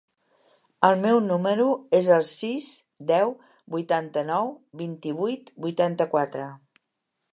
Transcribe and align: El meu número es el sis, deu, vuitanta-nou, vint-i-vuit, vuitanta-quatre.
El 0.87 0.95
meu 1.01 1.19
número 1.25 1.67
es 1.97 2.09
el 2.15 2.25
sis, 2.29 2.69
deu, 3.11 3.35
vuitanta-nou, 3.75 4.53
vint-i-vuit, 4.83 5.53
vuitanta-quatre. 5.67 6.53